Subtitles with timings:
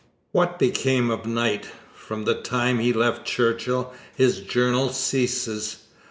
[0.31, 1.67] What became of Knight?
[1.93, 5.83] From the time he left Churchill, his journal ceases.